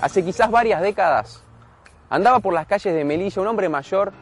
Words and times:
Hace 0.00 0.24
quizás 0.24 0.50
varias 0.50 0.80
décadas 0.80 1.44
andaba 2.08 2.40
por 2.40 2.54
las 2.54 2.66
calles 2.66 2.94
de 2.94 3.04
Melilla 3.04 3.42
un 3.42 3.48
hombre 3.48 3.68
mayor 3.68 4.12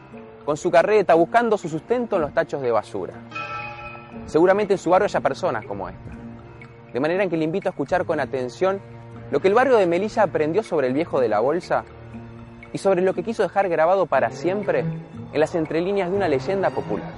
con 0.43 0.57
su 0.57 0.69
carreta 0.69 1.13
buscando 1.13 1.57
su 1.57 1.69
sustento 1.69 2.17
en 2.17 2.23
los 2.23 2.33
tachos 2.33 2.61
de 2.61 2.69
basura. 2.69 3.13
Seguramente 4.25 4.73
en 4.73 4.77
su 4.77 4.89
barrio 4.89 5.05
haya 5.05 5.21
personas 5.21 5.65
como 5.65 5.87
esta. 5.87 6.01
De 6.91 6.99
manera 6.99 7.25
que 7.27 7.37
le 7.37 7.45
invito 7.45 7.69
a 7.69 7.71
escuchar 7.71 8.05
con 8.05 8.19
atención 8.19 8.81
lo 9.31 9.39
que 9.39 9.47
el 9.47 9.53
barrio 9.53 9.77
de 9.77 9.87
Melilla 9.87 10.23
aprendió 10.23 10.63
sobre 10.63 10.87
el 10.87 10.93
viejo 10.93 11.21
de 11.21 11.29
la 11.29 11.39
bolsa 11.39 11.85
y 12.73 12.77
sobre 12.77 13.01
lo 13.01 13.13
que 13.13 13.23
quiso 13.23 13.43
dejar 13.43 13.69
grabado 13.69 14.05
para 14.05 14.31
siempre 14.31 14.79
en 14.81 15.39
las 15.39 15.55
entrelíneas 15.55 16.09
de 16.09 16.17
una 16.17 16.27
leyenda 16.27 16.71
popular. 16.71 17.13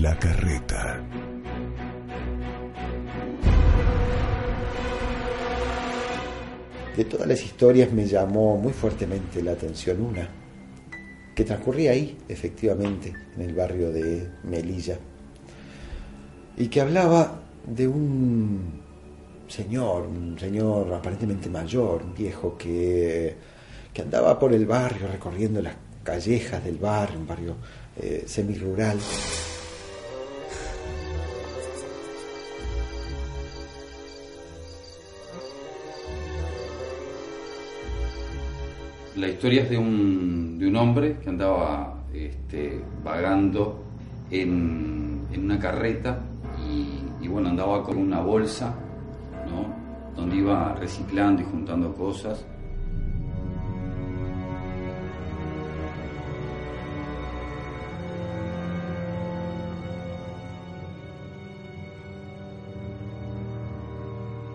La 0.00 0.18
carreta. 0.18 0.98
De 6.96 7.04
todas 7.04 7.28
las 7.28 7.42
historias 7.42 7.92
me 7.92 8.06
llamó 8.06 8.56
muy 8.56 8.72
fuertemente 8.72 9.42
la 9.42 9.52
atención 9.52 10.00
una, 10.00 10.26
que 11.34 11.44
transcurría 11.44 11.90
ahí, 11.90 12.16
efectivamente, 12.26 13.12
en 13.36 13.42
el 13.42 13.54
barrio 13.54 13.92
de 13.92 14.26
Melilla, 14.44 14.98
y 16.56 16.68
que 16.68 16.80
hablaba 16.80 17.42
de 17.66 17.86
un 17.86 18.80
señor, 19.48 20.06
un 20.06 20.38
señor 20.38 20.94
aparentemente 20.94 21.50
mayor, 21.50 22.04
un 22.04 22.14
viejo 22.14 22.56
que, 22.56 23.36
que 23.92 24.00
andaba 24.00 24.38
por 24.38 24.54
el 24.54 24.64
barrio 24.64 25.08
recorriendo 25.08 25.60
las 25.60 25.74
callejas 26.02 26.64
del 26.64 26.78
barrio, 26.78 27.18
un 27.18 27.26
barrio 27.26 27.56
eh, 28.00 28.24
semirural. 28.26 28.98
La 39.20 39.28
historia 39.28 39.64
es 39.64 39.68
de 39.68 39.76
un, 39.76 40.58
de 40.58 40.66
un 40.66 40.76
hombre 40.76 41.18
que 41.22 41.28
andaba 41.28 42.04
este, 42.14 42.80
vagando 43.04 43.84
en, 44.30 45.26
en 45.30 45.44
una 45.44 45.58
carreta 45.58 46.20
y, 46.66 47.24
y, 47.26 47.28
bueno, 47.28 47.50
andaba 47.50 47.82
con 47.82 47.98
una 47.98 48.22
bolsa, 48.22 48.74
¿no? 49.46 50.16
Donde 50.16 50.36
iba 50.36 50.74
reciclando 50.74 51.42
y 51.42 51.44
juntando 51.44 51.92
cosas. 51.92 52.46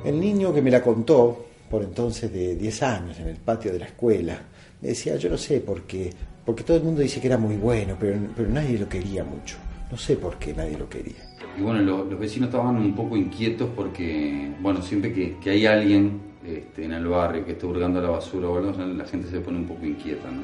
El 0.04 0.20
niño 0.20 0.52
que 0.52 0.64
me 0.64 0.72
la 0.72 0.82
contó, 0.82 1.46
por 1.70 1.84
entonces 1.84 2.32
de 2.32 2.56
10 2.56 2.84
años, 2.84 3.20
en 3.20 3.28
el 3.28 3.38
patio 3.38 3.72
de 3.72 3.80
la 3.80 3.86
escuela, 3.86 4.40
me 4.82 4.90
decía, 4.90 5.16
yo 5.18 5.30
no 5.30 5.38
sé 5.38 5.60
por 5.62 5.84
qué, 5.84 6.12
porque 6.46 6.64
todo 6.64 6.78
el 6.78 6.84
mundo 6.84 7.02
dice 7.02 7.20
que 7.20 7.28
era 7.28 7.38
muy 7.38 7.56
bueno, 7.56 7.96
pero, 8.00 8.18
pero 8.36 8.50
nadie 8.50 8.78
lo 8.78 8.88
quería 8.88 9.24
mucho. 9.24 9.58
No 9.92 9.98
sé 9.98 10.16
por 10.16 10.38
qué 10.38 10.54
nadie 10.54 10.78
lo 10.78 10.90
quería. 10.90 11.16
Y 11.58 11.62
bueno, 11.62 11.82
lo, 11.82 12.04
los 12.04 12.20
vecinos 12.20 12.50
estaban 12.50 12.76
un 12.76 12.94
poco 12.94 13.16
inquietos 13.16 13.70
porque, 13.76 14.52
bueno, 14.60 14.82
siempre 14.82 15.14
que, 15.14 15.50
hay 15.50 15.66
alguien 15.66 16.20
este, 16.46 16.86
en 16.86 16.94
el 16.94 17.08
barrio 17.08 17.46
que 17.46 17.54
esté 17.54 17.66
hurgando 17.66 18.02
la 18.02 18.10
basura 18.10 18.50
o 18.50 18.58
algo, 18.58 18.72
la 18.72 19.06
gente 19.06 19.30
se 19.30 19.40
pone 19.40 19.60
un 19.60 19.66
poco 19.66 19.86
inquieta, 19.86 20.30
¿no? 20.30 20.42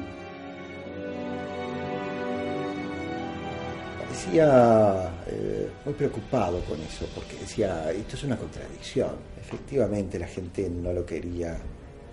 Parecía 4.22 5.10
eh, 5.26 5.68
muy 5.84 5.94
preocupado 5.94 6.60
con 6.60 6.80
eso, 6.80 7.06
porque 7.12 7.36
decía, 7.40 7.90
esto 7.90 8.14
es 8.14 8.22
una 8.22 8.36
contradicción. 8.36 9.10
Efectivamente 9.40 10.16
la 10.16 10.28
gente 10.28 10.70
no 10.70 10.92
lo 10.92 11.04
quería, 11.04 11.58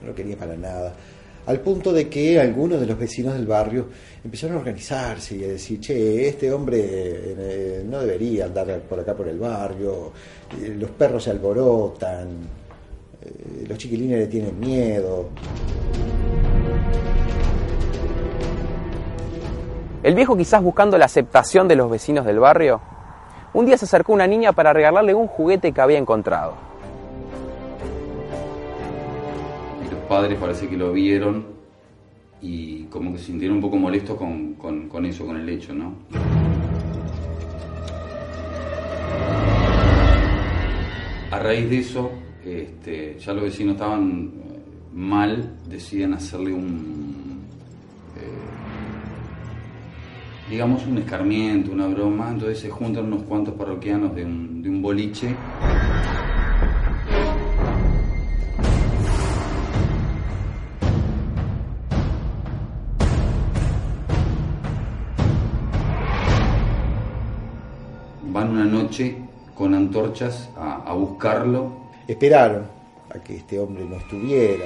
no 0.01 0.07
lo 0.07 0.15
quería 0.15 0.35
para 0.35 0.55
nada 0.55 0.95
al 1.45 1.59
punto 1.61 1.93
de 1.93 2.09
que 2.09 2.39
algunos 2.39 2.79
de 2.79 2.85
los 2.87 2.97
vecinos 2.97 3.33
del 3.33 3.45
barrio 3.45 3.87
empezaron 4.23 4.57
a 4.57 4.59
organizarse 4.59 5.35
y 5.35 5.43
a 5.43 5.47
decir, 5.47 5.79
che, 5.79 6.27
este 6.27 6.51
hombre 6.51 6.79
eh, 6.83 7.83
no 7.87 7.99
debería 7.99 8.45
andar 8.45 8.81
por 8.81 8.99
acá 8.99 9.15
por 9.15 9.27
el 9.27 9.37
barrio, 9.37 10.11
eh, 10.61 10.75
los 10.77 10.89
perros 10.91 11.23
se 11.23 11.31
alborotan, 11.31 12.27
los 13.67 13.77
chiquilines 13.77 14.19
le 14.19 14.27
tienen 14.27 14.59
miedo. 14.59 15.29
El 20.01 20.15
viejo 20.15 20.37
quizás 20.37 20.63
buscando 20.63 20.97
la 20.97 21.05
aceptación 21.05 21.67
de 21.67 21.75
los 21.75 21.89
vecinos 21.89 22.25
del 22.25 22.39
barrio, 22.39 22.79
un 23.53 23.65
día 23.65 23.77
se 23.77 23.85
acercó 23.85 24.13
una 24.13 24.27
niña 24.27 24.53
para 24.53 24.71
regalarle 24.71 25.13
un 25.13 25.27
juguete 25.27 25.71
que 25.71 25.81
había 25.81 25.97
encontrado. 25.97 26.69
padres 30.09 30.39
parece 30.39 30.67
que 30.67 30.75
lo 30.75 30.91
vieron 30.91 31.45
y 32.41 32.85
como 32.85 33.11
que 33.11 33.19
se 33.19 33.25
sintieron 33.25 33.57
un 33.57 33.61
poco 33.61 33.77
molestos 33.77 34.17
con, 34.17 34.55
con, 34.55 34.89
con 34.89 35.05
eso, 35.05 35.23
con 35.23 35.37
el 35.37 35.47
hecho, 35.47 35.71
¿no? 35.71 35.93
A 41.29 41.37
raíz 41.37 41.69
de 41.69 41.77
eso, 41.77 42.09
este, 42.43 43.19
ya 43.19 43.33
los 43.33 43.43
vecinos 43.43 43.75
estaban 43.75 44.31
mal, 44.91 45.57
deciden 45.67 46.15
hacerle 46.15 46.53
un, 46.53 47.18
digamos, 50.49 50.85
un 50.87 50.97
escarmiento, 50.97 51.71
una 51.71 51.87
broma, 51.87 52.31
entonces 52.31 52.59
se 52.59 52.69
juntan 52.69 53.05
unos 53.05 53.23
cuantos 53.23 53.53
parroquianos 53.53 54.15
de 54.15 54.25
un, 54.25 54.63
de 54.63 54.69
un 54.69 54.81
boliche. 54.81 55.35
Van 68.31 68.49
una 68.49 68.65
noche 68.65 69.17
con 69.53 69.75
antorchas 69.75 70.49
a, 70.57 70.83
a, 70.89 70.93
buscarlo. 70.93 71.89
Esperaron 72.07 72.65
a 73.13 73.19
que 73.19 73.35
este 73.35 73.59
hombre 73.59 73.85
no 73.85 73.97
estuviera. 73.97 74.65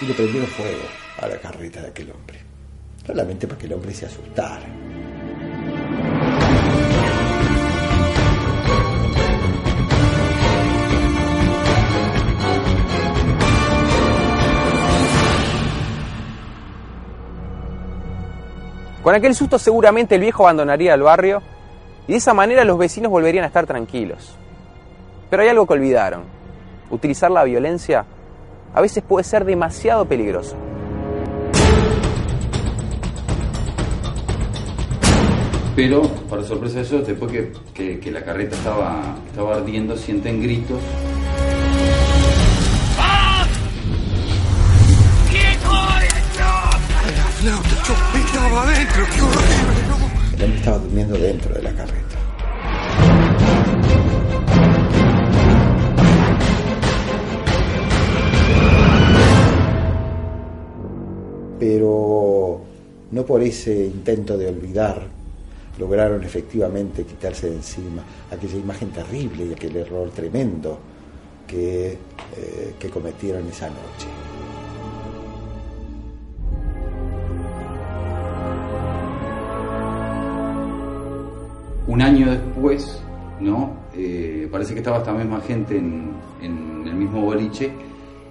Y 0.00 0.06
le 0.06 0.14
prendieron 0.14 0.48
fuego 0.48 0.82
a 1.20 1.26
la 1.26 1.38
carreta 1.38 1.80
de 1.80 1.88
aquel 1.88 2.10
hombre, 2.10 2.43
solamente 3.06 3.46
para 3.46 3.58
que 3.58 3.66
el 3.66 3.72
hombre 3.74 3.92
se 3.92 4.06
asustara. 4.06 4.66
Con 19.02 19.14
aquel 19.14 19.34
susto 19.34 19.58
seguramente 19.58 20.14
el 20.14 20.22
viejo 20.22 20.44
abandonaría 20.44 20.94
el 20.94 21.02
barrio 21.02 21.42
y 22.08 22.12
de 22.12 22.18
esa 22.18 22.32
manera 22.32 22.64
los 22.64 22.78
vecinos 22.78 23.12
volverían 23.12 23.44
a 23.44 23.48
estar 23.48 23.66
tranquilos. 23.66 24.34
Pero 25.28 25.42
hay 25.42 25.50
algo 25.50 25.66
que 25.66 25.74
olvidaron. 25.74 26.22
Utilizar 26.90 27.30
la 27.30 27.44
violencia 27.44 28.06
a 28.72 28.80
veces 28.80 29.04
puede 29.06 29.24
ser 29.24 29.44
demasiado 29.44 30.06
peligroso. 30.06 30.56
Pero, 35.76 36.02
para 36.30 36.44
sorpresa 36.44 36.76
de 36.76 36.82
eso, 36.82 36.98
después 37.00 37.32
que, 37.74 37.98
que- 38.00 38.10
la 38.12 38.22
carreta 38.24 38.54
estaba, 38.56 39.16
estaba 39.28 39.56
ardiendo, 39.56 39.96
sienten 39.96 40.40
gritos. 40.40 40.78
El 50.36 50.42
hombre 50.44 50.58
estaba 50.58 50.78
durmiendo 50.78 51.16
dentro 51.16 51.54
de 51.54 51.62
la 51.62 51.72
carreta. 51.72 52.18
Pero 61.58 62.60
no 63.10 63.24
por 63.24 63.42
ese 63.42 63.86
intento 63.86 64.36
de 64.36 64.48
olvidar 64.48 65.06
lograron 65.78 66.22
efectivamente 66.22 67.04
quitarse 67.04 67.50
de 67.50 67.56
encima 67.56 68.02
aquella 68.30 68.56
imagen 68.56 68.90
terrible 68.90 69.46
y 69.46 69.52
aquel 69.52 69.76
error 69.76 70.10
tremendo 70.10 70.78
que, 71.46 71.92
eh, 71.92 72.74
que 72.78 72.88
cometieron 72.88 73.46
esa 73.48 73.68
noche. 73.68 74.08
Un 81.86 82.00
año 82.00 82.30
después, 82.30 83.02
¿no? 83.40 83.84
Eh, 83.94 84.48
parece 84.50 84.72
que 84.72 84.80
estaba 84.80 84.98
esta 84.98 85.12
misma 85.12 85.40
gente 85.40 85.76
en, 85.76 86.14
el 86.40 86.94
mismo 86.94 87.22
boliche 87.22 87.70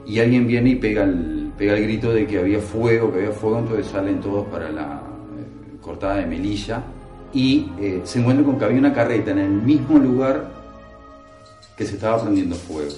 y 0.06 0.20
alguien 0.20 0.48
viene 0.48 0.72
y 0.72 0.76
pega 0.76 1.04
el, 1.04 1.52
pega 1.58 1.76
el 1.76 1.84
grito 1.84 2.14
de 2.14 2.26
que 2.26 2.40
había 2.40 2.60
fuego, 2.60 3.12
que 3.12 3.20
había 3.20 3.32
fuego, 3.32 3.60
entonces 3.60 3.88
salen 3.88 4.22
todos 4.22 4.48
para 4.48 4.72
la 4.72 5.02
eh, 5.38 5.78
cortada 5.82 6.16
de 6.16 6.26
Melilla 6.26 6.84
y 7.34 7.72
eh, 7.80 8.02
se 8.04 8.20
encuentran 8.20 8.46
con 8.46 8.60
que 8.60 8.66
había 8.66 8.80
una 8.80 8.94
carreta 8.94 9.32
en 9.32 9.40
el 9.40 9.50
mismo 9.50 9.98
lugar 9.98 10.52
que 11.76 11.86
se 11.86 11.96
estaba 11.96 12.22
prendiendo 12.22 12.56
fuego. 12.56 12.94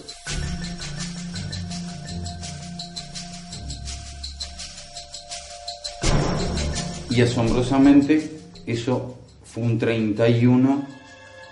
Y 7.10 7.22
asombrosamente, 7.22 8.30
eso 8.66 9.18
fue 9.44 9.64
un 9.64 9.80
31, 9.80 10.86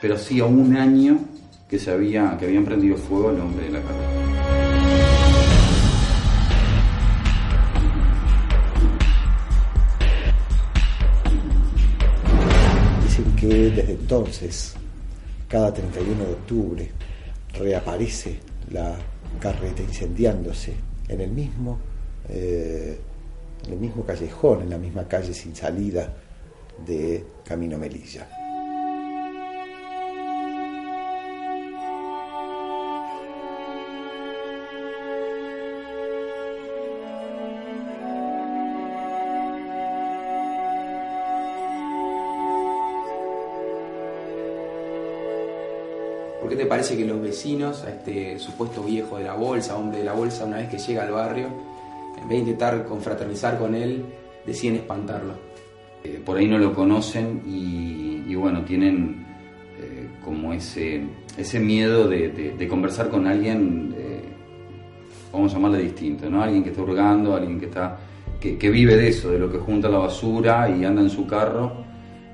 pero 0.02 0.16
hacía 0.16 0.44
un 0.44 0.76
año 0.76 1.20
que 1.70 1.80
se 1.80 1.90
había, 1.90 2.36
que 2.38 2.48
habían 2.48 2.66
prendido 2.66 2.98
fuego 2.98 3.30
al 3.30 3.40
hombre 3.40 3.66
de 3.68 3.72
la 3.72 3.82
carreta. 3.82 4.13
Desde 13.72 13.94
entonces, 13.94 14.74
cada 15.48 15.74
31 15.74 16.24
de 16.24 16.32
octubre, 16.34 16.92
reaparece 17.54 18.40
la 18.72 18.96
carreta 19.40 19.82
incendiándose 19.82 20.74
en 21.08 21.22
el 21.22 21.32
mismo, 21.32 21.80
eh, 22.30 23.00
en 23.66 23.74
el 23.74 23.80
mismo 23.80 24.06
callejón, 24.06 24.64
en 24.64 24.70
la 24.70 24.78
misma 24.78 25.08
calle 25.08 25.34
sin 25.34 25.56
salida 25.56 26.14
de 26.86 27.24
Camino 27.46 27.78
Melilla. 27.78 28.43
¿Por 46.44 46.50
qué 46.50 46.58
te 46.58 46.66
parece 46.66 46.98
que 46.98 47.06
los 47.06 47.22
vecinos, 47.22 47.86
a 47.86 47.92
este 47.92 48.38
supuesto 48.38 48.84
viejo 48.84 49.18
de 49.18 49.24
la 49.24 49.34
bolsa, 49.34 49.78
hombre 49.78 50.00
de 50.00 50.04
la 50.04 50.12
bolsa, 50.12 50.44
una 50.44 50.58
vez 50.58 50.68
que 50.68 50.78
llega 50.78 51.04
al 51.04 51.12
barrio, 51.12 51.48
en 52.22 52.28
vez 52.28 52.30
de 52.30 52.36
intentar 52.36 52.86
confraternizar 52.86 53.58
con 53.58 53.74
él, 53.74 54.04
deciden 54.46 54.76
espantarlo? 54.76 55.36
Eh, 56.04 56.22
por 56.24 56.36
ahí 56.36 56.46
no 56.46 56.58
lo 56.58 56.74
conocen 56.74 57.44
y, 57.48 58.36
bueno, 58.36 58.66
tienen 58.66 59.26
eh, 59.80 60.10
como 60.22 60.52
ese, 60.52 61.06
ese 61.38 61.62
miedo 61.62 62.10
de, 62.10 62.68
conversar 62.70 63.08
con 63.08 63.26
alguien, 63.26 63.96
eh, 63.98 64.24
vamos 65.32 65.54
a 65.54 65.56
llamarle 65.56 65.82
distinto, 65.82 66.30
¿no? 66.30 66.44
Alguien 66.44 66.62
que 66.62 66.72
está 66.72 66.82
hurgando, 66.82 67.38
alguien 67.38 67.58
que, 67.58 67.68
está, 67.68 68.00
que 68.42 68.70
vive 68.70 68.98
de 68.98 69.08
eso, 69.08 69.32
de 69.32 69.40
lo 69.40 69.50
que 69.50 69.60
junta 69.60 69.88
la 69.88 70.00
basura 70.00 70.70
y 70.70 70.84
anda 70.84 71.02
en 71.02 71.10
su 71.10 71.26
carro. 71.26 71.83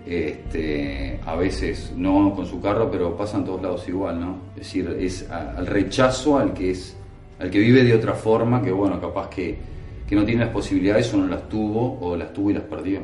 Este, 0.05 1.19
a 1.25 1.35
veces 1.35 1.93
no 1.95 2.33
con 2.35 2.45
su 2.45 2.61
carro, 2.61 2.89
pero 2.89 3.15
pasa 3.15 3.37
en 3.37 3.45
todos 3.45 3.61
lados 3.61 3.87
igual, 3.87 4.19
¿no? 4.19 4.37
Es 4.55 4.63
decir, 4.63 4.97
es 4.99 5.29
al 5.29 5.67
rechazo 5.67 6.37
al 6.37 6.53
que 6.53 6.71
es, 6.71 6.95
al 7.39 7.49
que 7.49 7.59
vive 7.59 7.83
de 7.83 7.93
otra 7.93 8.13
forma, 8.13 8.61
que 8.61 8.71
bueno, 8.71 8.99
capaz 8.99 9.29
que, 9.29 9.57
que 10.07 10.15
no 10.15 10.25
tiene 10.25 10.45
las 10.45 10.53
posibilidades 10.53 11.13
o 11.13 11.17
no 11.17 11.27
las 11.27 11.47
tuvo, 11.47 11.99
o 12.01 12.15
las 12.15 12.33
tuvo 12.33 12.49
y 12.49 12.53
las 12.53 12.63
perdió. 12.63 13.01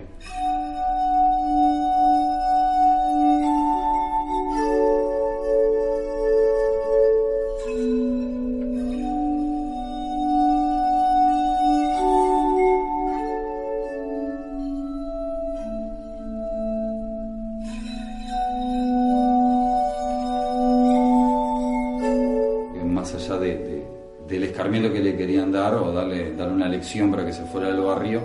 Del 24.35 24.43
escarmiento 24.43 24.91
que 24.91 24.99
le 24.99 25.15
querían 25.15 25.51
dar 25.51 25.75
o 25.75 25.91
darle, 25.93 26.35
darle 26.35 26.53
una 26.53 26.67
lección 26.67 27.09
para 27.09 27.25
que 27.25 27.31
se 27.31 27.43
fuera 27.45 27.67
del 27.67 27.79
barrio, 27.79 28.21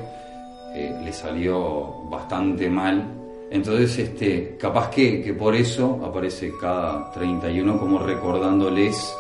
eh, 0.75 1.01
le 1.05 1.13
salió 1.13 2.03
bastante 2.11 2.69
mal. 2.69 3.05
Entonces, 3.49 3.97
este, 3.99 4.57
capaz 4.59 4.91
que, 4.91 5.23
que 5.23 5.35
por 5.35 5.55
eso 5.55 6.01
aparece 6.05 6.53
cada 6.61 7.11
31 7.13 7.79
como 7.79 7.99
recordándoles 8.01 9.15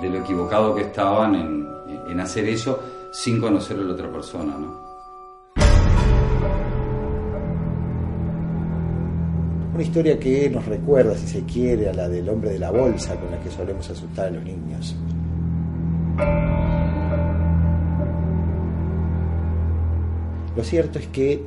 de 0.00 0.10
lo 0.10 0.18
equivocado 0.18 0.74
que 0.74 0.82
estaban 0.82 1.34
en, 1.36 1.66
en 2.10 2.20
hacer 2.20 2.48
eso 2.48 2.78
sin 3.12 3.40
conocer 3.40 3.78
a 3.78 3.82
la 3.82 3.94
otra 3.94 4.10
persona, 4.10 4.56
¿no? 4.58 4.86
Una 9.74 9.82
historia 9.82 10.18
que 10.18 10.48
nos 10.48 10.64
recuerda, 10.64 11.14
si 11.16 11.28
se 11.28 11.44
quiere, 11.44 11.90
a 11.90 11.92
la 11.92 12.08
del 12.08 12.28
hombre 12.28 12.50
de 12.50 12.58
la 12.58 12.70
bolsa 12.70 13.14
con 13.16 13.30
la 13.30 13.38
que 13.40 13.50
solemos 13.50 13.88
asustar 13.90 14.26
a 14.26 14.30
los 14.30 14.42
niños. 14.42 14.96
Lo 20.56 20.64
cierto 20.64 20.98
es 20.98 21.08
que 21.08 21.44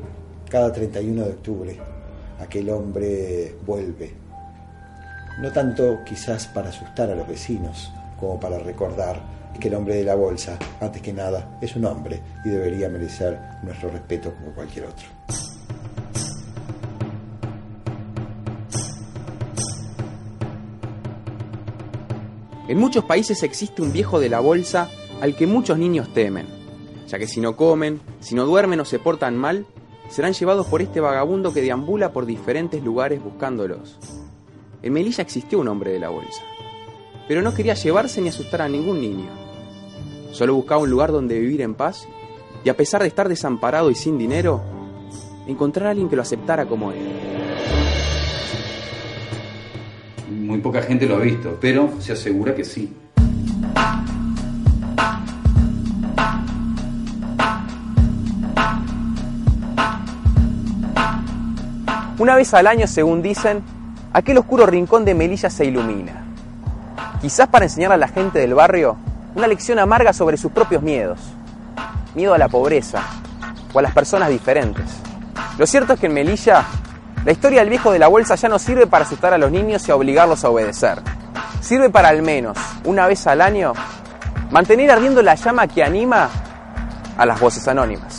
cada 0.50 0.72
31 0.72 1.24
de 1.24 1.30
octubre 1.32 1.78
aquel 2.40 2.70
hombre 2.70 3.56
vuelve, 3.66 4.14
no 5.42 5.52
tanto 5.52 6.00
quizás 6.06 6.48
para 6.48 6.70
asustar 6.70 7.10
a 7.10 7.16
los 7.16 7.28
vecinos, 7.28 7.92
como 8.20 8.40
para 8.40 8.60
recordar 8.60 9.20
que 9.60 9.68
el 9.68 9.76
hombre 9.76 9.96
de 9.96 10.04
la 10.04 10.16
bolsa, 10.16 10.58
antes 10.80 11.02
que 11.02 11.12
nada, 11.12 11.58
es 11.62 11.76
un 11.76 11.86
hombre 11.86 12.22
y 12.46 12.50
debería 12.50 12.88
merecer 12.88 13.38
nuestro 13.64 13.90
respeto 13.90 14.34
como 14.36 14.52
cualquier 14.52 14.86
otro. 14.86 15.08
En 22.70 22.78
muchos 22.78 23.04
países 23.04 23.42
existe 23.42 23.82
un 23.82 23.92
viejo 23.92 24.20
de 24.20 24.30
la 24.30 24.42
bolsa 24.42 24.92
al 25.22 25.36
que 25.36 25.48
muchos 25.48 25.80
niños 25.80 26.14
temen, 26.14 26.46
ya 27.08 27.18
que 27.18 27.26
si 27.26 27.42
no 27.42 27.56
comen, 27.56 28.00
si 28.20 28.36
no 28.36 28.46
duermen 28.46 28.80
o 28.80 28.86
se 28.86 29.00
portan 29.00 29.36
mal, 29.36 29.66
serán 30.08 30.34
llevados 30.34 30.68
por 30.68 30.84
este 30.84 31.00
vagabundo 31.00 31.52
que 31.52 31.64
deambula 31.64 32.14
por 32.14 32.28
diferentes 32.28 32.84
lugares 32.84 33.24
buscándolos. 33.24 33.98
En 34.84 34.94
Melilla 34.94 35.24
existió 35.24 35.58
un 35.58 35.68
hombre 35.68 35.92
de 35.92 36.00
la 36.00 36.10
bolsa, 36.10 36.44
pero 37.28 37.42
no 37.42 37.56
quería 37.56 37.74
llevarse 37.74 38.22
ni 38.22 38.30
asustar 38.30 38.62
a 38.62 38.70
ningún 38.70 39.02
niño. 39.02 39.32
Solo 40.32 40.54
buscaba 40.54 40.84
un 40.84 40.92
lugar 40.92 41.12
donde 41.12 41.40
vivir 41.40 41.62
en 41.62 41.74
paz 41.74 42.08
y 42.64 42.70
a 42.70 42.78
pesar 42.78 43.02
de 43.02 43.08
estar 43.08 43.28
desamparado 43.28 43.90
y 43.90 43.96
sin 43.96 44.20
dinero, 44.20 44.62
encontrar 45.48 45.88
a 45.88 45.90
alguien 45.90 46.08
que 46.08 46.16
lo 46.16 46.22
aceptara 46.22 46.68
como 46.68 46.92
él. 46.92 47.39
Muy 50.50 50.62
poca 50.62 50.82
gente 50.82 51.06
lo 51.06 51.18
ha 51.18 51.20
visto, 51.20 51.60
pero 51.62 51.94
se 52.00 52.12
asegura 52.12 52.56
que 52.56 52.66
sí. 52.66 52.92
Una 62.18 62.36
vez 62.36 62.52
al 62.56 62.66
año, 62.66 62.88
según 62.88 63.22
dicen, 63.22 63.62
aquel 64.12 64.40
oscuro 64.40 64.66
rincón 64.66 65.06
de 65.06 65.14
Melilla 65.14 65.52
se 65.52 65.66
ilumina. 65.66 66.26
Quizás 67.22 67.48
para 67.50 67.66
enseñar 67.66 67.92
a 67.92 67.98
la 67.98 68.08
gente 68.08 68.40
del 68.40 68.56
barrio 68.56 68.98
una 69.36 69.46
lección 69.46 69.78
amarga 69.78 70.14
sobre 70.14 70.36
sus 70.36 70.52
propios 70.52 70.82
miedos. 70.82 71.20
Miedo 72.16 72.34
a 72.34 72.40
la 72.40 72.50
pobreza 72.50 73.04
o 73.72 73.78
a 73.78 73.84
las 73.84 73.94
personas 73.94 74.30
diferentes. 74.30 74.86
Lo 75.60 75.68
cierto 75.68 75.94
es 75.94 76.00
que 76.00 76.08
en 76.08 76.16
Melilla, 76.16 76.66
la 77.26 77.32
historia 77.32 77.60
del 77.60 77.70
viejo 77.70 77.92
de 77.92 78.00
la 78.00 78.08
bolsa 78.08 78.36
ya 78.36 78.48
no 78.48 78.58
sirve 78.58 78.88
para 78.88 79.06
asustar 79.06 79.34
a 79.34 79.38
los 79.38 79.52
niños 79.52 79.88
y 79.88 79.92
obligarlos 79.92 80.44
a 80.44 80.50
obedecer. 80.50 81.00
Sirve 81.62 81.90
para 81.90 82.10
al 82.10 82.22
menos, 82.22 82.58
una 82.86 83.08
vez 83.08 83.28
al 83.28 83.42
año, 83.42 83.74
mantener 84.52 84.90
ardiendo 84.92 85.22
la 85.22 85.36
llama 85.36 85.68
que 85.68 85.84
anima 85.84 86.30
a 87.18 87.26
las 87.26 87.40
voces 87.40 87.68
anónimas. 87.68 88.19